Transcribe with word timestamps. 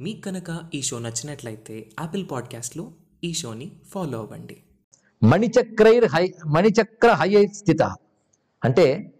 మీకు 0.00 0.20
కనుక 0.20 0.60
ఈ 0.74 0.82
షో 0.82 0.98
నచ్చినట్లయితే 0.98 1.86
యాపిల్ 2.00 2.26
పాడ్కాస్ట్లో 2.30 2.92
ఈ 3.24 3.32
షోని 3.32 3.72
ఫాలో 3.88 4.18
అవ్వండి. 4.18 4.56
మణిచక్రైర్ 5.22 6.04
హై 6.04 6.34
మణిచక్ర 6.46 7.08
హై 7.08 7.46
స్థిత. 7.46 7.82
అంటే 8.64 9.12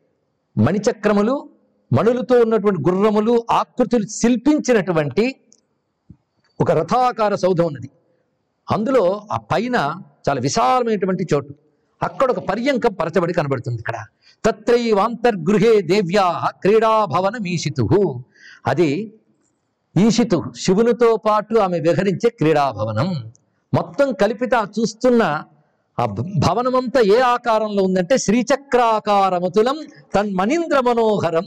మణిచక్రములు 0.58 1.48
మణులతో 1.92 2.40
ఉన్నటువంటి 2.40 2.90
గుర్రములు 2.90 3.46
ఆకృతులు 3.50 4.06
శిల్పించినటువంటి 4.06 5.40
ఒక 6.60 6.70
రథాకార 6.70 7.34
సౌధం 7.34 7.64
ఉన్నది. 7.64 7.90
అందులో 8.70 9.26
ఆ 9.32 9.36
పైన 9.36 9.76
చాలా 10.28 10.40
విశాలమైనటువంటి 10.40 11.26
చోటు. 11.34 11.54
అక్కడ 12.02 12.30
ఒక 12.30 12.38
పర్యంకం 12.38 12.92
పరచబడి 12.92 13.32
కనబడుతుంది 13.32 13.78
ఇక్కడ. 13.78 14.04
తత్రైవాంతర్గృహే 14.44 15.80
దేవ్యా 15.80 16.50
క్రీడాభవన 16.62 17.36
మీషితు 17.42 18.24
అది 18.66 19.14
ఈషితు 19.96 20.44
శివునితో 20.56 21.16
పాటు 21.16 21.58
ఆమె 21.58 21.78
విహరించే 21.78 22.30
క్రీడాభవనం. 22.30 23.32
మొత్తం 23.74 24.12
కలిపితే 24.12 24.56
చూస్తున్న 24.80 25.42
ఆ 26.00 26.04
భవనమంతా 26.38 27.00
ఏ 27.00 27.20
ఆకారంలో 27.20 27.82
ఉందంటే 27.82 28.18
శ్రీచక్రాకారమతులం 28.18 29.78
తన్మణీంద్ర 30.14 30.80
మనోహరం. 30.80 31.46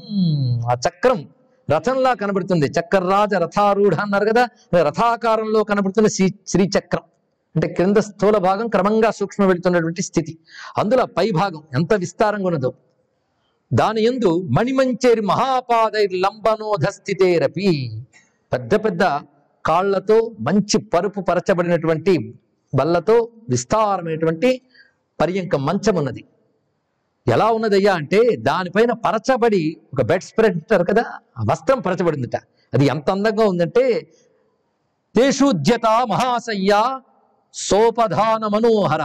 ఆ 0.71 0.73
చక్రం 0.73 1.29
రథంలా 1.71 2.13
కనబడుతుంది. 2.13 2.65
చక్రరాజ 2.65 3.33
రథారూఢ 3.33 3.95
అన్నారు 3.95 4.25
కదా 4.25 4.47
రథాకారంలో 4.75 5.63
కనబడుతున్న 5.63 6.07
శ్రీ 6.07 6.33
శ్రీచక్రం. 6.47 7.01
అంటే 7.55 7.67
క్రింద 7.67 7.97
స్థూల 7.97 8.37
భాగం 8.37 8.67
క్రమంగా 8.67 9.11
సూక్ష్మ 9.11 9.45
వెళుతున్నటువంటి 9.45 10.01
స్థితి. 10.01 10.37
అందులో 10.77 11.05
పై 11.05 11.31
భాగం 11.31 11.63
ఎంత 11.75 11.93
విస్తారంగా 11.93 12.47
ఉన్నదో. 12.47 12.73
దాని 13.73 14.03
ఎందు 14.03 14.47
మణిమంచేరి 14.51 15.21
మహాపాదైర్ 15.21 16.13
లంబనోధ 16.13 16.85
స్థితేరపి 16.89 17.67
పెద్ద 18.53 18.73
పెద్ద 18.75 19.03
కాళ్ళతో 19.65 20.17
మంచి 20.39 20.77
పరుపు 20.93 21.21
పరచబడినటువంటి 21.21 22.13
బల్లతో 22.73 23.29
విస్తారమైనటువంటి 23.49 24.61
పర్యంక 25.21 25.55
మంచం 25.55 25.95
ఉన్నది. 25.95 26.23
ఎలా 27.27 27.47
ఉన్నదయ్యా 27.51 27.93
అంటే 27.93 28.19
దానిపైన 28.35 28.91
పరచబడి 28.91 29.77
ఒక 29.93 30.01
బెడ్ 30.01 30.23
స్ప్రెడ్ 30.23 30.53
అంటారు 30.53 30.83
కదా 30.83 31.03
వస్త్రం 31.51 31.79
పరచబడిందిట. 31.79 32.35
అది 32.73 32.85
ఎంత 32.85 33.09
అందంగా 33.09 33.43
ఉందంటే 33.45 33.85
తేషుద్యత 35.15 35.87
మహాశయ్య 36.09 36.99
సోపధాన 37.53 38.43
మనోహర. 38.47 39.03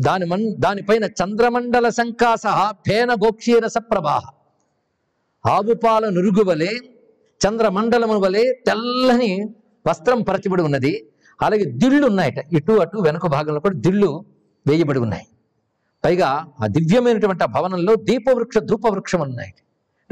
దాని 0.00 0.24
మన్ 0.24 0.44
దానిపైన 0.58 1.04
చంద్రమండల 1.04 1.88
సంకాస 1.88 2.46
ఫేన 2.86 3.10
గోక్షీరస 3.12 3.78
ప్రభా 3.78 4.20
ఆవుపాల 5.44 6.04
నురుగువలే 6.08 6.72
చంద్రమండలము 7.46 8.18
వలె 8.18 8.52
తెల్లని 8.66 9.54
వస్త్రం 9.88 10.22
పరచబడి 10.22 10.62
ఉన్నది. 10.62 11.06
అలాగే 11.42 11.64
దిళ్ళు 11.64 12.06
ఉన్నాయట. 12.06 12.54
ఇటు 12.54 12.72
అటు 12.72 12.98
వెనుక 12.98 13.26
భాగంలో 13.26 13.60
కూడా 13.60 13.74
దిళ్ళు 13.78 14.24
వేయబడి 14.66 14.98
ఉన్నాయి. 14.98 15.26
పైగా 16.04 16.46
ఆ 16.60 16.66
దివ్యమైనటువంటి 16.66 17.42
ఆ 17.42 17.46
భవనంలో 17.46 17.94
దీపవృక్ష 17.94 18.58
ధూపవృక్షం 18.58 19.20
ఉన్నాయి 19.20 19.54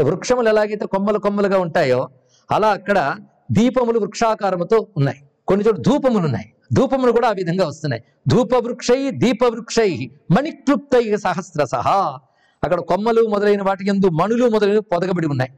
వృక్షములు 0.01 0.49
ఎలాగైతే 0.49 0.87
కొమ్మలు 0.87 1.19
కొమ్మలుగా 1.19 1.59
ఉంటాయో 1.59 2.09
అలా 2.51 2.69
అక్కడ 2.69 3.17
దీపములు 3.53 3.99
వృక్షాకారముతో 3.99 4.87
ఉన్నాయి. 4.97 5.21
కొన్ని 5.49 5.67
చోట్ల 5.67 5.83
ధూపములు 5.83 6.25
ఉన్నాయి. 6.25 6.53
ధూపములు 6.73 7.13
కూడా 7.13 7.29
ఆ 7.29 7.33
విధంగా 7.33 7.67
వస్తున్నాయి. 7.67 8.05
ధూపవృక్షై 8.29 9.11
దీపవృక్షై 9.11 10.11
మణిక్లుప్తై 10.31 11.17
సహస్రసహ. 11.17 11.89
అక్కడ 12.65 12.81
కొమ్మలు 12.81 13.23
మొదలైన 13.23 13.63
వాటి 13.63 13.89
ఎందు 13.89 14.09
మణులు 14.09 14.49
మొదలైన 14.49 14.79
పొదగబడి 14.79 15.27
ఉన్నాయి. 15.27 15.51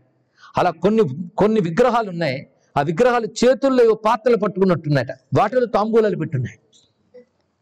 అలా 0.58 0.70
కొన్ని 0.70 1.02
కొన్ని 1.38 1.60
విగ్రహాలు 1.60 2.10
ఉన్నాయి 2.10 2.46
ఆ 2.78 2.82
విగ్రహాలు 2.82 3.26
చేతుల్లో 3.26 3.84
ఏవో 3.84 3.94
పాత్రలు 3.94 4.36
పట్టుకున్నట్టున్నాయట. 4.36 5.10
వాటిలో 5.40 5.66
తాంబూలాలు 5.66 6.16
పెట్టున్నాయి. 6.16 6.58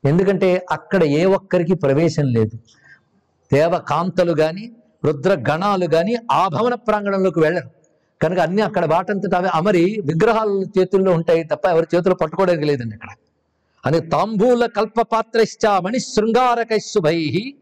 ఎందుకంటే 0.09 0.67
అక్కడ 0.71 1.05
ఏ 1.05 1.25
ఒక్కరికి 1.25 1.75
ప్రవేశం 1.75 2.25
లేదు. 2.25 2.59
దేవకాంతలు 3.53 4.33
కానీ 4.33 4.73
రుద్ర 5.05 5.45
గణాలు 5.51 5.87
కానీ 5.87 6.17
ఆ 6.33 6.49
భవన 6.49 6.75
ప్రాంగణంలోకి 6.75 7.41
వెళ్ళరు. 7.41 7.71
కనుక 8.23 8.39
అన్ని 8.39 8.63
అక్కడ 8.63 8.85
వాటంతట 8.85 9.35
అవే 9.35 9.49
అమరి 9.55 10.03
విగ్రహాలు 10.07 10.65
చేతుల్లో 10.79 11.13
ఉంటాయి 11.13 11.45
తప్ప 11.45 11.67
ఎవరి 11.67 11.87
చేతులు 11.95 12.15
పట్టుకోవడానికి 12.15 12.67
లేదండి 12.67 12.95
అక్కడ. 12.95 13.09
అని 13.87 14.01
తాంబూల 14.01 14.67
కల్పపాత్రశ్చ 14.67 15.81
మణి 15.81 15.99
శృంగారకైశుభై 15.99 17.31
పుష్ప 17.31 17.60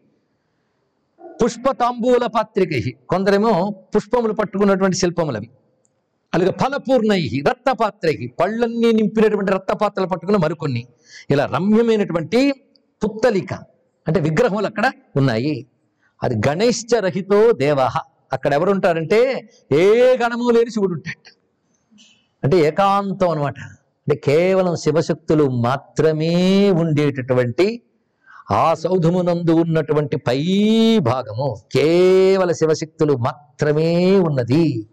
తాంబూల 1.72 2.26
పాత్రికై. 2.26 2.80
కొందరేమో 3.08 3.52
పుష్పములు 3.96 4.32
పట్టుకున్నటువంటి 4.32 4.96
శిల్పములు 4.96 5.36
అవి 5.36 5.50
అలాగే 6.34 6.50
ఫలపూర్ణై 6.50 7.22
రత్నపాత్రై 7.48 8.16
పళ్ళన్నీ 8.40 8.92
నింపినటువంటి 8.92 9.52
రత్నపాత్రలు 9.52 10.08
పట్టుకున్న 10.08 10.38
మరికొన్ని. 10.38 10.86
ఇలా 11.30 11.44
రమ్యమైనటువంటి 11.46 12.40
పుత్తలిక 13.02 13.54
అంటే 14.08 14.20
విగ్రహములు 14.20 14.66
అక్కడ 14.66 14.86
ఉన్నాయి. 15.16 15.66
అది 16.22 16.34
గణేశ్చ 16.48 17.00
రహితో 17.00 17.52
దేవ 17.52 17.80
అక్కడ 18.32 18.54
ఎవరు 18.54 18.70
ఉంటారంటే 18.70 19.48
ఏ 19.72 19.84
గణము 20.22 20.50
లేని 20.50 20.70
శివుడు 20.70 20.92
ఉంటాడు 20.92 21.30
అంటే 22.44 22.56
ఏకాంతం 22.56 23.30
అనమాట 23.30 23.58
అంటే 23.58 24.16
కేవలం 24.24 24.76
శివశక్తులు 24.76 25.44
మాత్రమే 25.48 26.34
ఉండేటటువంటి 26.70 27.66
ఆ 28.50 28.74
సౌధమునందు 28.74 29.50
ఉన్నటువంటి 29.50 30.16
పై 30.16 30.40
భాగము 30.98 31.56
కేవల 31.72 32.52
శివశక్తులు 32.52 33.16
మాత్రమే 33.16 34.18
ఉన్నది. 34.18 34.88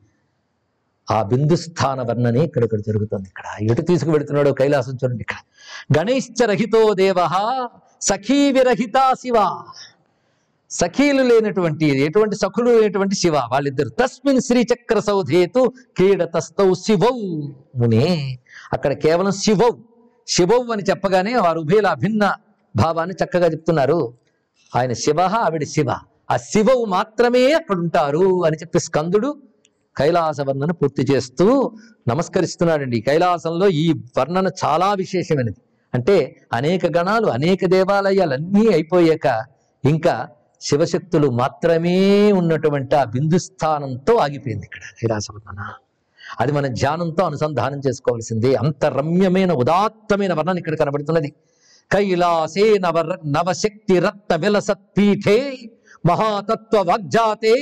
ఆ 1.12 1.24
బిందుస్థాన 1.24 2.02
వర్ణనే 2.02 2.40
ఇక్కడ 2.40 2.64
ఇక్కడ 2.64 2.80
జరుగుతుంది. 2.80 3.30
ఇక్కడ 3.30 3.72
ఎటు 3.72 3.82
తీసుకువెడుతున్నాడో 3.82 4.54
కైలాసం 4.54 4.94
చూడండి 4.94 5.22
ఇక్కడ. 5.22 5.36
గణేశ్చరహితో 6.00 6.94
దేవ 6.94 7.16
సఖీ 8.02 8.52
విరహిత 8.52 8.98
శివ. 9.14 9.64
సఖీలు 10.72 11.24
లేనటువంటి 11.24 11.86
ఎటువంటి 11.86 12.36
సఖులు 12.36 12.70
లేనటువంటి 12.70 13.16
శివ 13.16 13.36
వాళ్ళిద్దరు. 13.52 13.90
తస్మిన్ 13.90 14.42
శ్రీచక్ర 14.42 15.00
సౌధేతు 15.00 15.74
క్రీడతస్తౌ 15.98 16.74
శివౌ 16.74 17.16
మునే. 17.76 18.40
అక్కడ 18.74 18.94
కేవలం 18.94 19.32
శివౌ. 19.32 19.70
శివౌ 20.28 20.72
అని 20.72 20.84
చెప్పగానే 20.90 21.36
వారు 21.36 21.60
ఉభయల 21.60 21.88
అభిన్న 21.88 22.36
భావాన్ని 22.76 23.16
చక్కగా 23.24 23.48
చెప్తున్నారు. 23.48 24.14
ఆయన 24.76 24.94
శివ 24.94 25.22
ఆవిడ 25.22 25.64
శివ. 25.64 25.90
ఆ 26.32 26.38
శివవు 26.38 26.86
మాత్రమే 26.86 27.54
అక్కడ 27.54 27.76
ఉంటారు 27.76 28.46
అని 28.46 28.58
చెప్పి 28.58 28.80
స్కందుడు 28.80 29.36
కైలాస 29.98 30.42
వర్ణన 30.42 30.72
పూర్తి 30.72 31.06
చేస్తూ 31.12 31.72
నమస్కరిస్తున్నాడండి. 32.08 33.02
కైలాసంలో 33.02 33.68
ఈ 33.68 33.94
వర్ణన 34.18 34.50
చాలా 34.66 34.94
విశేషమైనది. 34.94 35.56
అంటే 35.94 36.42
అనేక 36.54 36.98
గణాలు 36.98 37.28
అనేక 37.28 37.66
దేవాలయాలు 37.66 38.34
అన్నీ 38.34 38.68
అయిపోయాక 38.68 39.46
ఇంకా 39.86 40.28
శివశక్తులు 40.62 41.30
మాత్రమే 41.30 42.32
ఉన్నటువంటి 42.32 42.96
ఆ 42.96 43.04
బిందు 43.04 43.38
స్థానంతో 43.38 44.16
ఆగిపోయింది 44.16 44.66
ఇక్కడ 44.66 44.82
కైలాస 45.02 45.28
వర్ణన 45.32 45.70
అది 46.40 46.52
మన 46.52 46.68
ధ్యానంతో 46.68 47.26
అనుసంధానం 47.26 47.82
చేసుకోవాల్సింది. 47.88 48.56
అంత 48.56 48.86
రమ్యమైన 48.86 49.52
ఉదాత్తమైన 49.54 50.34
వర్ణన 50.34 50.58
ఇక్కడ 50.58 50.78
కనబడుతున్నది. 50.78 51.34
కైలాసే 51.92 52.68
నవ 52.78 52.98
నవశక్తి 53.36 54.00
రత్న 54.00 54.36
విలసత్ 54.36 54.88
పీఠే 54.98 55.40
మహాతత్వ 56.04 56.80
వాగ్జాతే 56.88 57.54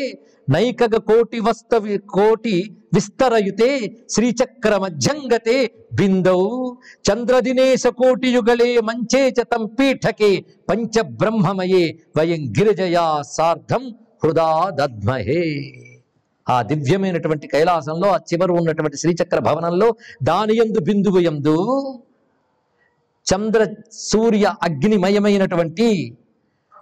నైకగ 0.48 0.96
కోటి 1.10 1.40
వస్తవి 1.40 1.98
కోటి 2.08 2.56
విస్తరయుతే 2.94 3.70
శ్రీచక్ర 4.10 4.74
మధ్యంగతే 4.78 5.56
బిందౌ. 5.92 6.40
చంద్రదినేశ 7.08 7.88
కోటి 7.94 8.28
యుగలే 8.28 8.70
మంచే 8.82 9.22
చతం 9.30 9.46
తం 9.52 9.64
పీఠకే 9.76 10.32
పంచబ్రహ్మమయే 10.70 11.84
వయం 12.18 12.42
గిరిజయా 12.58 13.06
సార్ధం 13.32 13.84
హృదా 14.24 14.50
దద్మహే 14.72 15.42
ఆ 16.48 16.62
దివ్యమైనటువంటి 16.62 17.48
కైలాసంలో 17.48 18.08
ఆ 18.10 18.20
చివరు 18.30 18.54
ఉన్నటువంటి 18.54 18.98
శ్రీచక్ర 18.98 19.40
భవనంలో 19.40 19.88
దాని 20.24 20.56
ఎందు 20.58 20.80
బిందువు 20.80 21.20
ఎందు 21.26 21.56
చంద్ర 23.28 23.62
సూర్య 24.10 24.46
అగ్నిమయమైనటువంటి 24.64 25.88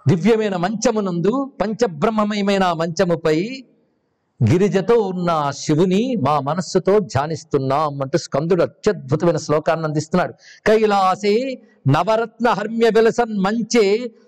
దివ్యమైన 0.06 0.56
మంచమునందు 0.56 1.32
పంచబ్రహ్మమయమైన 1.60 2.72
మంచముపై 2.72 3.36
గిరిజతో 4.40 4.94
ఉన్న 5.08 5.30
శివుని 5.58 6.16
మా 6.16 6.40
మనస్సుతో 6.40 6.98
ధ్యానిస్తున్నాం 6.98 8.00
అంటూ 8.02 8.18
స్కందుడు 8.18 8.62
అత్యద్భుతమైన 8.62 9.36
శ్లోకాన్ని 9.36 9.84
అందిస్తున్నాడు. 9.84 10.32
కైలాసే 10.66 11.34
నవరత్న 11.88 12.48
హర్మ్య 12.48 12.88
విలసన్ 12.88 13.36
మంచే 13.38 13.84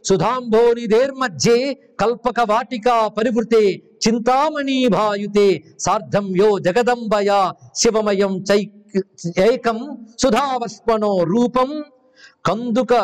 సుధాంభోనిధేర్మధ్యే 0.09 1.57
కల్పక 2.01 2.41
వాటికా 2.41 3.09
పరివృతే 3.09 3.65
చింతామణి 4.07 4.89
భాయుతే 4.89 5.47
సార్ధం 5.79 6.29
యో 6.37 6.59
జగదంబయ 6.59 7.31
శివమయం 7.75 8.45
చైక్ 8.51 8.73
ఏకం 9.41 9.79
సుధావస్మనో 10.21 11.13
రూపం 11.25 11.71
కందుక 12.45 12.95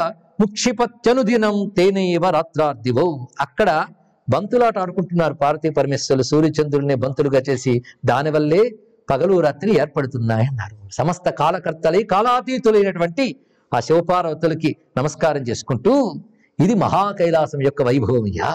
ముక్షిపత్యనుదినం 0.40 1.56
తేనేవ 1.76 2.30
రాత్రార్థివో 2.30 3.26
అక్కడ 3.40 3.84
బంతులాట 4.28 4.78
ఆడుకుంటున్నారు 4.78 5.34
పార్వతీ 5.34 5.70
పరమేశ్వరులు. 5.70 6.22
సూర్యచంద్రుల్ని 6.22 6.94
బంతులుగా 6.94 7.40
చేసి 7.48 7.82
దానివల్లే 8.04 8.62
పగలు 9.10 9.40
రాత్రి 9.40 9.70
ఏర్పడుతున్నాయి 9.80 10.46
అన్నారు. 10.46 10.76
సమస్త 10.92 11.30
కాలకర్తలై 11.30 12.02
కాలాతీతులైనటువంటి 12.02 13.26
ఆ 13.74 13.80
శివపార్వతులకి 13.80 14.76
నమస్కారం 14.98 15.42
చేసుకుంటూ 15.42 16.14
ఇది 16.58 16.74
మహాకైలాసం 16.74 17.62
యొక్క 17.62 17.82
వైభవమయ్యా. 17.82 18.52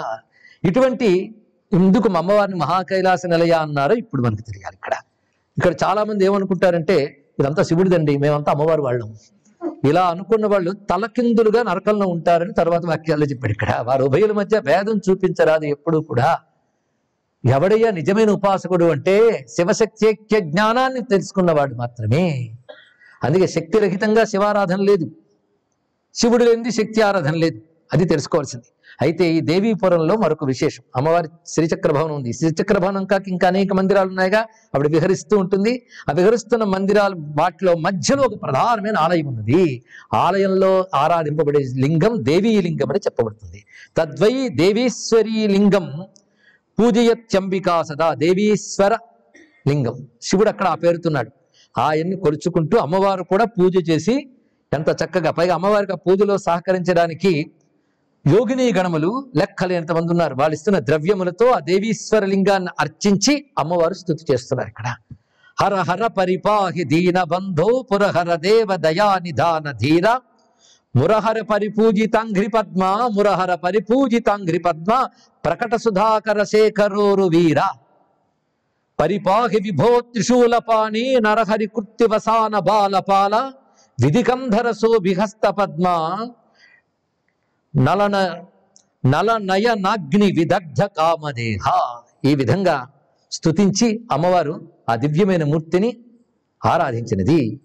ఇటువంటి 0.63 1.35
ఎందుకు 1.73 2.07
మా 2.09 2.19
అమ్మవారిని 2.19 2.57
మహాకైలాస 2.57 3.25
నిలయ 3.25 3.51
అన్నారో. 3.51 3.95
ఇప్పుడు 3.95 4.21
మనకు 4.21 4.41
తెలియాలి 4.41 4.75
ఇక్కడ. 4.75 4.93
ఇక్కడ 5.57 5.73
చాలా 5.83 6.03
మంది 6.03 6.25
ఏమనుకుంటారంటే 6.25 6.97
ఇదంతా 7.39 7.63
శివుడిదండి 7.63 8.17
మేమంతా 8.17 8.51
అమ్మవారి 8.51 8.81
వాళ్ళం. 8.81 9.09
ఇలా 9.83 10.07
అనుకున్న 10.07 10.45
వాళ్ళు 10.47 10.71
తలకిందులుగా 10.71 11.63
నరకంలో 11.63 12.07
ఉంటారని 12.07 12.53
తర్వాత 12.53 12.85
వాక్యాల్లో 12.85 13.25
చెప్పాడు 13.25 13.51
ఇక్కడ. 13.51 13.75
వారు 13.81 14.03
ఉభయుల 14.03 14.31
మధ్య 14.31 14.59
భేదం 14.59 15.01
చూపించరాదు 15.09 15.65
ఎప్పుడూ 15.65 16.01
కూడా. 16.01 16.39
ఎవడయ్యా 17.45 17.91
నిజమైన 17.91 18.31
ఉపాసకుడు 18.31 18.85
అంటే 18.85 19.45
శివశక్తి 19.49 20.39
జ్ఞానాన్ని 20.39 21.01
తెలుసుకున్నవాడు 21.01 21.75
మాత్రమే. 21.75 22.51
అందుకే 23.23 23.47
శక్తి 23.47 23.79
రహితంగా 23.79 24.23
శివారాధన 24.23 24.81
లేదు. 24.81 25.11
శివుడు 26.15 26.43
లేనిది 26.43 26.71
శక్తి 26.71 27.01
ఆరాధన 27.01 27.33
లేదు. 27.33 27.61
అది 27.93 28.05
తెలుసుకోవాల్సింది. 28.05 28.67
అయితే 29.01 29.33
ఈ 29.33 29.39
దేవీపురంలో 29.41 30.15
మరొక 30.15 30.45
విశేషం. 30.45 30.83
అమ్మవారి 30.95 31.29
శ్రీచక్ర 31.47 31.91
భవనం 31.91 32.15
ఉంది. 32.15 32.33
శ్రీచక్ర 32.33 32.77
భవనం 32.77 33.05
కాక 33.05 33.27
ఇంకా 33.27 33.47
అనేక 33.47 33.73
మందిరాలు 33.73 34.07
ఉన్నాయిగా. 34.07 34.41
అప్పుడు 34.73 34.89
విహరిస్తూ 34.89 35.37
ఉంటుంది. 35.37 35.87
ఆ 36.09 36.11
విహరిస్తున్న 36.11 36.63
మందిరాలు 36.63 37.15
వాటిలో 37.15 37.73
మధ్యలో 37.77 38.23
ఒక 38.23 38.41
ప్రధానమైన 38.43 38.97
ఆలయం 38.97 39.27
ఉన్నది. 39.27 39.83
ఆలయంలో 40.13 40.85
ఆరాధింపబడే 40.95 41.59
లింగం 41.59 42.15
దేవీ 42.23 42.61
లింగం 42.61 42.89
అని 42.89 42.99
చెప్పబడుతుంది. 42.99 43.65
తద్వై 43.97 44.49
దేవీశ్వరీ 44.49 45.47
లింగం 45.47 46.05
పూజయత్యంబికా 46.79 47.83
సదా 47.83 48.13
దేవీశ్వర 48.13 48.93
లింగం. 49.67 50.07
శివుడు 50.21 50.49
అక్కడ 50.49 50.67
ఆ 50.67 50.75
పేరుతున్నాడు. 50.75 51.31
ఆయన్ని 51.77 52.15
కొలుచుకుంటూ 52.15 52.77
అమ్మవారు 52.77 53.23
కూడా 53.23 53.45
పూజ 53.45 53.89
చేసి 53.89 54.15
ఎంత 54.73 54.89
చక్కగా 54.89 55.31
పైగా 55.31 55.53
అమ్మవారికి 55.55 55.91
ఆ 55.91 55.95
పూజలో 55.95 56.37
సహకరించడానికి 56.37 57.51
యోగిని 58.27 58.73
గణములు 58.73 59.09
లెక్కలేనంత 59.35 59.91
మంది 59.91 60.11
ఉన్నారు. 60.11 60.35
వాళ్ళు 60.35 60.53
ఇస్తున్న 60.53 60.79
ద్రవ్యములతో 60.79 61.45
ఆ 61.47 61.59
దేవీశ్వర 61.59 62.25
లింగాన్ని 62.25 62.71
అర్చించి 62.79 63.33
అమ్మవారు 63.59 63.93
స్థుతి 63.93 64.33
చేస్తున్నారు 64.33 64.69
ఇక్కడ. 64.69 64.87
హర 65.61 65.73
హర 65.75 66.07
పరిపాహి 66.07 66.83
దీన 66.83 67.23
బంధో 67.23 67.67
పురహర 67.91 68.35
దేవ 68.35 68.75
దయా 68.75 69.19
నిధాన 69.23 69.71
ధీర. 69.71 70.07
మురహర 70.95 71.41
పరిపూజితాంఘ్రి 71.41 72.47
పద్మ 72.47 72.83
మురహర 73.13 73.55
పరిపూజితాంఘ్రి 73.55 74.59
పద్మ 74.59 74.91
ప్రకట 75.45 75.75
సుధాకర 75.75 76.43
శేఖరోరు 76.43 77.23
వీర. 77.23 77.59
పరిపాహి 78.99 79.59
విభో 79.59 79.99
త్రిశూలపాణి 79.99 81.05
నరహరి 81.19 81.67
కృత్తివసాన 81.67 82.59
బాలపాల 82.59 83.35
విధికంధర 83.97 84.71
శోభిహస్త 84.71 85.49
పద్మ. 85.49 85.87
నలన 87.77 88.41
నలనయనాగ్ని 89.05 90.31
విదగ్ధ 90.31 90.83
కామదేహ. 90.83 91.97
ఈ 92.25 92.35
విధంగా 92.35 92.87
స్తుతించి 93.31 94.07
అమ్మవారు 94.11 94.71
ఆ 94.89 94.95
దివ్యమైన 94.95 95.43
మూర్తిని 95.43 95.97
ఆరాధించినది. 96.65 97.59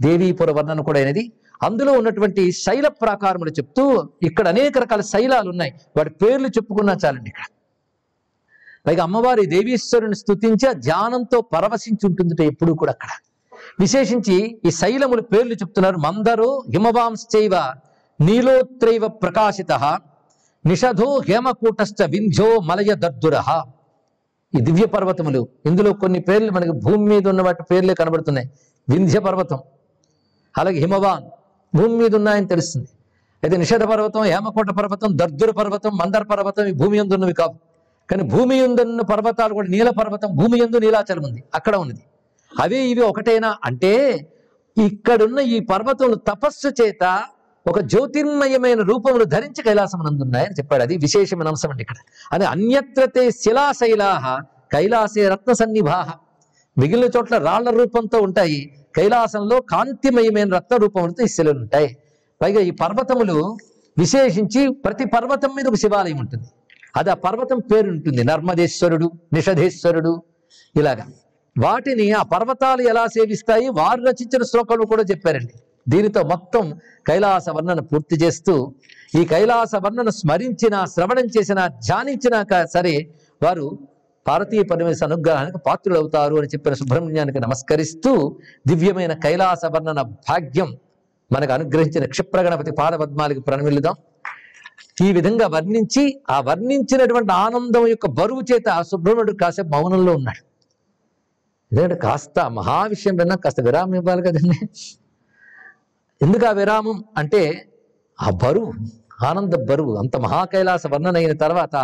దేవీపుర 0.00 0.50
వర్ణన 0.50 0.80
కూడా 0.80 1.00
అయినది. 1.00 1.32
అందులో 1.62 1.92
ఉన్నటువంటి 1.92 2.52
శైల 2.52 2.88
ప్రాకారములు 2.88 3.50
చెప్తూ 3.50 4.08
ఇక్కడ 4.22 4.48
అనేక 4.48 4.78
రకాల 4.78 5.00
శైలాలు 5.00 5.50
ఉన్నాయి. 5.50 5.72
వాటి 5.96 6.10
పేర్లు 6.10 6.46
చెప్పుకున్నా 6.46 6.96
చాలండి 7.04 7.30
ఇక్కడ. 7.30 7.44
పైగా 8.86 9.02
అమ్మవారి 9.02 9.46
దేవీశ్వరుని 9.46 10.14
స్థుతించి 10.14 10.68
ఆ 10.68 10.72
ధ్యానంతో 10.72 11.40
పరవశించి 11.40 12.06
ఉంటుంది 12.06 12.46
ఎప్పుడూ 12.46 12.74
కూడా 12.74 12.92
అక్కడ. 12.92 13.08
విశేషించి 13.80 14.60
ఈ 14.64 14.70
శైలముల 14.70 15.20
పేర్లు 15.20 15.54
చెప్తున్నారు. 15.54 15.96
మందరు 15.96 16.64
హిమవాంశ్చైవ. 16.72 17.52
నీలోత్రైవ 18.26 19.04
ప్రకాశిత 19.22 19.72
నిషధో 20.64 21.06
హేమకూటశ్చ 21.28 22.00
వింధ్యో 22.14 22.48
మలయ 22.68 22.90
దర్దుర 23.04 23.36
ఈ 24.56 24.60
దివ్య 24.66 24.86
పర్వతములు 24.94 25.40
ఇందులో 25.68 25.90
కొన్ని 26.02 26.20
పేర్లు 26.26 26.50
మనకి 26.56 26.72
భూమి 26.84 27.04
మీద 27.10 27.24
ఉన్న 27.32 27.42
వాటి 27.46 27.62
పేర్లే 27.70 27.94
కనబడుతున్నాయి. 28.00 28.46
వింధ్య 28.88 29.18
పర్వతం 29.26 29.60
అలాగే 30.54 30.78
హిమవాన్ 30.84 31.24
భూమి 31.72 31.94
మీద 32.00 32.12
ఉన్నాయని 32.20 32.48
తెలుస్తుంది. 32.52 32.88
అయితే 33.42 33.56
నిషధ 33.62 33.82
పర్వతం 33.92 34.22
హేమకోట 34.32 34.70
పర్వతం 34.78 35.10
దర్దుర 35.20 35.50
పర్వతం 35.60 35.92
మందర 36.00 36.22
పర్వతం 36.32 36.66
ఈ 36.70 36.74
భూమి 36.80 36.98
ఎందున్నవి 37.02 37.34
కావు. 37.40 37.54
కానీ 38.08 38.24
భూమి 38.34 38.56
ఎందున్న 38.66 39.02
పర్వతాలు 39.12 39.52
కూడా 39.58 39.68
నీల 39.74 39.90
పర్వతం 40.00 40.30
భూమి 40.40 40.56
ఎందు 40.64 40.78
నీలాచలం 40.84 41.24
ఉంది 41.28 41.40
అక్కడ 41.58 41.74
ఉన్నది. 41.84 42.02
అవే 42.52 42.80
ఇవి 42.92 43.02
ఒకటేనా 43.10 43.50
అంటే 43.68 43.92
ఇక్కడున్న 44.76 45.38
ఈ 45.54 45.58
పర్వతములు 45.72 46.16
తపస్సు 46.28 46.70
చేత 46.80 47.04
ఒక 47.66 47.80
జ్యోతిర్మయమైన 47.80 48.80
రూపములు 48.80 49.24
ధరించి 49.24 49.62
కైలాసమునందున్నాయని 49.62 50.54
చెప్పాడు. 50.54 50.82
అది 50.82 50.96
విశేషమైన 50.96 51.48
అంశం 51.48 51.70
అండి 51.70 51.82
ఇక్కడ. 51.82 51.96
అది 52.32 52.44
అన్యత్రతే 52.44 53.30
శిలాశైలాహ 53.30 54.44
కైలాసే 54.72 55.28
రత్న 55.28 55.52
సన్నిభాహ 55.52 56.12
మిగిలిన 56.78 57.10
చోట్ల 57.16 57.38
రాళ్ళ 57.38 57.70
రూపంతో 57.70 58.20
ఉంటాయి. 58.20 58.84
కైలాసంలో 58.96 59.60
కాంతిమయమైన 59.60 60.54
రత్న 60.54 60.76
రూపములతో 60.76 61.24
ఈ 61.24 61.26
శిలలు 61.26 61.58
ఉంటాయి. 61.58 61.96
పైగా 62.42 62.60
ఈ 62.60 62.70
పర్వతములు 62.70 63.56
విశేషించి 63.98 64.72
ప్రతి 64.72 65.04
పర్వతం 65.04 65.54
మీద 65.56 65.66
ఒక 65.66 65.74
శివాలయం 65.74 66.18
ఉంటుంది. 66.18 66.44
అది 66.96 67.10
ఆ 67.10 67.14
పర్వతం 67.14 67.58
పేరు 67.58 67.90
ఉంటుంది. 67.90 68.24
నర్మదేశ్వరుడు 68.24 69.12
నిషధేశ్వరుడు 69.32 70.22
ఇలాగా. 70.76 71.06
వాటిని 71.58 72.12
ఆ 72.12 72.22
పర్వతాలు 72.22 72.82
ఎలా 72.82 73.06
సేవిస్తాయి? 73.06 73.68
వారు 73.68 74.00
రచించిన 74.00 74.42
శ్లోకాలు 74.42 74.86
కూడా 74.86 75.02
చెప్పారండి. 75.02 75.52
దీనితో 75.86 76.20
మొత్తం 76.22 76.64
కైలాస 77.08 77.46
వర్ణన 77.50 77.80
పూర్తి 77.80 78.16
చేస్తూ 78.24 78.54
ఈ 79.18 79.22
కైలాస 79.24 79.72
వర్ణన 79.84 80.10
స్మరించిన 80.18 80.84
శ్రవణం 80.84 81.26
చేసిన 81.36 81.60
ధ్యానించినాక 81.86 82.62
సరే 82.74 82.94
వారు 83.42 83.66
భారతీయ 84.26 84.62
పరమేశ్వర 84.62 85.06
అనుగ్రహానికి 85.10 85.58
పాత్రులవుతారు 85.66 86.34
అని 86.40 86.46
చెప్పిన 86.46 86.74
సుబ్రహ్మణ్యానికి 86.74 87.40
నమస్కరిస్తూ 87.40 88.12
దివ్యమైన 88.66 89.12
కైలాస 89.24 89.62
వర్ణన 89.74 90.00
భాగ్యం 90.28 90.70
మనకు 91.30 91.52
అనుగ్రహించిన 91.52 92.04
క్షిప్రగణపతి 92.04 92.72
పాదపద్మాలకి 92.80 93.40
ప్రణమిల్లుదాం. 93.40 93.96
ఈ 95.06 95.08
విధంగా 95.12 95.46
వర్ణించి 95.46 96.02
ఆ 96.30 96.40
వర్ణించినటువంటి 96.40 97.32
ఆనందం 97.44 97.84
యొక్క 97.86 98.06
బరువు 98.18 98.42
చేత 98.50 98.68
ఆ 98.78 98.82
సుబ్రహ్మణ్యుడు 98.82 99.34
కాసేపు 99.42 99.70
మౌనంలో 99.74 100.12
ఉన్నాడు. 100.18 100.42
ఎందుకంటే 101.72 101.96
కాస్త 102.06 102.38
మహావిషయం 102.58 103.16
విన్నా 103.16 103.36
కాస్త 103.44 103.60
విరామం 103.60 103.94
ఇవ్వాలి 103.94 104.22
కదండి. 104.28 104.58
ఎందుకు 106.22 106.46
ఆ 106.46 106.50
విరామం? 106.50 107.04
అంటే 107.16 107.68
ఆ 108.20 108.30
బరువు 108.30 108.72
ఆనంద 109.24 109.52
బరువు 109.68 109.94
అంత 109.94 110.16
మహాకైలాస 110.16 110.86
వర్ణన 110.86 111.16
అయిన 111.16 111.36
తర్వాత 111.36 111.76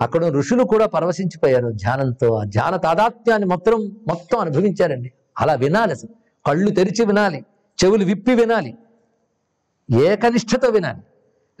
అక్కడ 0.00 0.24
ఋషులు 0.26 0.64
కూడా 0.64 0.86
పరవశించిపోయారు 0.86 1.70
ధ్యానంతో. 1.70 2.34
ఆ 2.34 2.44
ధ్యాన 2.44 2.76
తాదాత్మ్యాన్ని 2.76 3.48
మొత్తం 3.48 3.72
మొత్తం 4.08 4.38
అనుభవించారండి. 4.38 5.12
అలా 5.40 5.54
వినాలి 5.54 5.92
అసలు. 5.92 6.10
కళ్ళు 6.46 6.70
తెరిచి 6.70 7.04
వినాలి 7.04 7.44
చెవులు 7.84 8.04
విప్పి 8.04 8.34
వినాలి 8.34 8.72
ఏకనిష్టతో 10.02 10.68
వినాలి. 10.68 11.02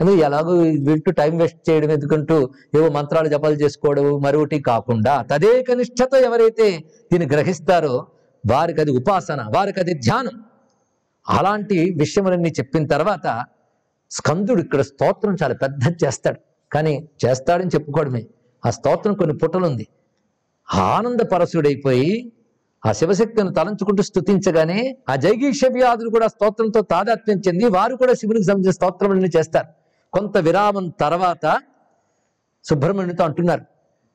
కానీ 0.00 0.12
ఎలాగో 0.16 0.52
వింటూ 0.88 1.10
టైం 1.10 1.38
వేస్ట్ 1.38 1.70
చేయడం 1.70 1.90
ఎందుకంటూ 1.90 2.36
ఏవో 2.74 2.88
మంత్రాలు 2.88 3.28
జపాలు 3.28 3.54
చేసుకోవడం 3.54 4.20
మరొకటి 4.20 4.62
కాకుండా 4.62 5.22
తదేకనిష్టతో 5.30 6.16
ఎవరైతే 6.16 6.66
దీన్ని 7.12 7.28
గ్రహిస్తారో 7.28 8.06
వారికి 8.44 8.80
అది 8.80 8.90
ఉపాసన 8.90 9.40
వారికి 9.56 9.80
అది 9.80 9.94
ధ్యానం. 9.94 10.36
అలాంటి 11.28 11.94
విషయములన్నీ 11.98 12.48
చెప్పిన 12.48 12.86
తర్వాత 12.86 13.44
స్కందుడు 14.10 14.60
ఇక్కడ 14.60 14.80
స్తోత్రం 14.80 15.36
చాలా 15.42 15.54
పెద్ద 15.54 16.04
చేస్తాడు. 16.04 16.40
కానీ 16.72 17.08
చేస్తాడని 17.24 17.70
చెప్పుకోవడమే. 17.74 18.26
ఆ 18.66 18.70
స్తోత్రం 18.70 19.14
కొన్ని 19.14 19.38
పుటలుంది. 19.38 19.86
ఆనంద 20.74 21.20
పరసుడైపోయి 21.20 22.32
ఆ 22.86 22.92
శివశక్తిని 22.92 23.54
తలంచుకుంటూ 23.54 24.02
స్తుతించగానే 24.02 24.96
ఆ 25.08 25.16
జైగీష 25.16 25.60
వ్యాధులు 25.72 26.10
కూడా 26.10 26.26
స్తోత్రంతో 26.26 26.80
తాదాత్మ్యం 26.80 27.40
చెంది 27.48 27.64
వారు 27.64 27.96
కూడా 27.96 28.12
శివునికి 28.12 28.46
సంబంధించిన 28.46 28.72
స్తోత్రములను 28.72 29.26
చేస్తారు. 29.26 29.66
కొంత 30.12 30.38
విరామం 30.38 30.88
తర్వాత 30.88 31.60
సుబ్రహ్మణ్యుతో 32.64 33.24
అంటున్నారు. 33.24 33.64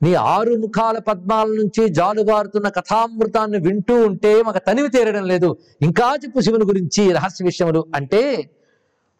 నీ 0.02 0.14
ఆరు 0.14 0.54
ముఖాల 0.54 0.98
పద్మాల 0.98 1.46
నుంచి 1.46 1.88
జాలుబారుతున్న 1.88 2.68
కథామృతాన్ని 2.68 3.58
వింటూ 3.58 4.06
ఉంటే 4.06 4.42
మాకు 4.42 4.58
తనివి 4.58 4.88
తీరడం 4.88 5.24
లేదు. 5.24 5.56
ఇంకా 5.82 6.16
చెప్పు 6.24 6.40
శివుని 6.40 6.64
గురించి 6.64 7.12
రహస్య 7.12 7.44
విషయములు 7.44 7.84
అంటే 7.94 8.50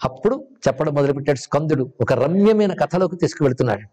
అప్పుడు 0.04 0.44
చెప్పడం 0.68 0.94
మొదలుపెట్టాడు 0.94 1.38
స్కందుడు. 1.38 1.92
ఒక 2.00 2.12
రమ్యమైన 2.12 2.74
కథలోకి 2.74 3.16
తీసుకువెళ్తున్నాడు. 3.16 3.86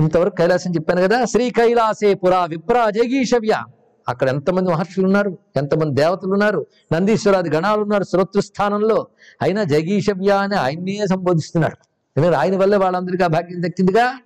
ఇంతవరకు 0.00 0.34
కైలాసం 0.34 0.70
చెప్పాను 0.74 1.02
కదా 1.02 1.24
శ్రీ 1.24 1.50
కైలాసే 1.50 2.14
పురా 2.14 2.44
విప్రా 2.44 2.90
జగీషవ్య. 2.90 3.64
అక్కడ 4.08 4.28
ఎంతమంది 4.28 4.70
మహర్షులు 4.70 5.06
ఉన్నారు 5.06 5.38
ఎంతమంది 5.56 5.94
దేవతలు 5.94 6.32
ఉన్నారు 6.32 6.66
నందీశ్వరాది 6.92 7.50
గణాలు 7.50 7.80
ఉన్నారు 7.80 8.04
శ్రోతృస్థానంలో 8.04 9.06
అయినా 9.42 9.62
జగీషవ్య 9.64 10.30
అని 10.30 10.56
ఆయన్నే 10.56 11.06
సంబోధిస్తున్నాడు. 11.06 11.76
ఎందుకంటే 12.16 12.38
ఆయన 12.38 12.56
వల్లే 12.56 12.76
వాళ్ళందరికీ 12.76 13.24
ఆ 13.24 13.26
భాగ్యం 13.26 13.62
దక్కిందిగా? 13.62 14.18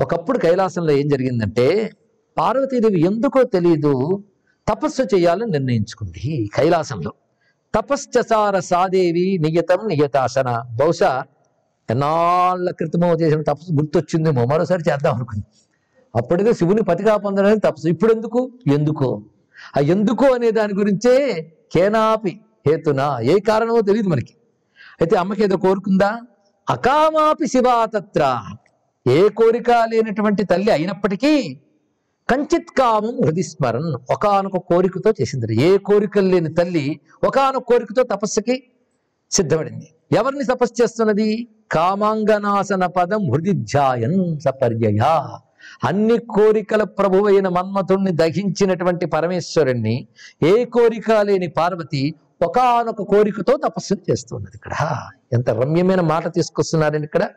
ఒకప్పుడు 0.00 0.38
కైలాసంలో 0.38 0.92
ఏం 0.92 1.08
జరిగిందంటే 1.08 1.90
పార్వతీదేవి 2.38 3.00
ఎందుకో 3.00 3.42
తెలియదు 3.44 4.22
తపస్సు 4.68 5.02
చేయాలని 5.02 5.50
నిర్ణయించుకుంది 5.50 6.50
కైలాసంలో. 6.54 7.12
తపశ్చసార 7.74 8.58
సాదేవి 8.58 9.38
నియతం 9.38 9.88
నియతాసన 9.88 10.62
బహుశా 10.80 11.24
ఎన్నాళ్ళ 11.90 12.70
క్రితమో 12.70 13.12
చేసిన 13.12 13.42
తపస్సు 13.42 13.72
గుర్తొచ్చిందేమో 13.72 14.46
మరోసారి 14.46 14.82
చేద్దాం 14.90 15.14
అనుకుంది. 15.14 15.44
అప్పటికే 16.16 16.52
శివుని 16.52 16.82
పతిగా 16.82 17.16
పొందడానికి 17.16 17.60
తపస్సు. 17.60 17.88
ఇప్పుడు 17.88 18.12
ఎందుకు? 18.12 18.52
ఎందుకో 18.74 19.22
ఆ 19.76 19.80
ఎందుకో 19.80 20.26
అనే 20.26 20.50
దాని 20.50 20.74
గురించే 20.74 21.14
కేనాపి 21.74 22.40
హేతునా 22.66 23.20
ఏ 23.20 23.38
కారణమో 23.38 23.80
తెలియదు 23.80 24.08
మనకి. 24.08 24.34
అయితే 25.00 25.16
అమ్మకి 25.16 25.44
ఏదో 25.44 25.56
కోరుకుందా? 25.56 26.20
అకామాపి 26.70 27.46
శివాతత్ర 27.46 28.42
ఏ 29.08 29.28
కోరిక 29.28 29.70
లేనటువంటి 29.70 30.44
తల్లి 30.44 30.70
అయినప్పటికీ 30.70 31.60
కంచిత్ 32.30 32.78
కామం 32.78 33.24
హృది 33.24 33.42
స్మరణ్ 33.42 34.12
ఒకనొక 34.12 34.56
కోరికతో 34.56 35.10
చేసింది. 35.10 35.56
ఏ 35.62 35.78
కోరికలు 35.78 36.28
లేని 36.28 36.54
తల్లి 36.54 37.00
ఒకనొక 37.24 37.62
కోరికతో 37.62 38.02
తపస్సుకి 38.02 38.62
సిద్ధపడింది. 39.30 39.88
ఎవరిని 40.16 40.44
తపస్సు 40.44 40.82
చేస్తున్నది? 40.82 41.48
కామాంగనాసన 41.72 42.86
పదం 42.86 43.30
హృది 43.30 43.52
ధ్యాయన్ 43.52 44.40
సపర్యయ. 44.40 45.02
అన్ని 45.84 46.18
కోరికల 46.18 46.82
ప్రభువైన 46.82 47.48
మన్మథుణ్ణి 47.48 48.12
దహించినటువంటి 48.12 49.06
పరమేశ్వరుణ్ణి 49.06 50.08
ఏ 50.42 50.64
కోరిక 50.64 51.10
లేని 51.12 51.48
పార్వతి 51.48 52.14
ఒకానొక 52.42 53.02
కోరికతో 53.02 53.56
తపస్సును 53.56 54.10
చేస్తున్నది 54.10 54.56
ఇక్కడ. 54.56 54.72
ఎంత 55.32 55.50
రమ్యమైన 55.50 56.00
మాట 56.00 56.34
తీసుకొస్తున్నారని 56.34 57.04
ఇక్కడ. 57.04 57.28